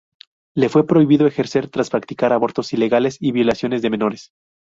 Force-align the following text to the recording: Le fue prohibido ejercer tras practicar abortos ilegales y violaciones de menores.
Le 0.55 0.67
fue 0.67 0.87
prohibido 0.87 1.27
ejercer 1.27 1.67
tras 1.69 1.91
practicar 1.91 2.33
abortos 2.33 2.73
ilegales 2.73 3.17
y 3.19 3.33
violaciones 3.33 3.83
de 3.83 3.91
menores. 3.91 4.31